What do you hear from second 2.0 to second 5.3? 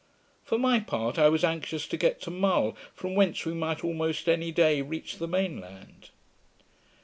to Mull, from whence we might almost any day reach the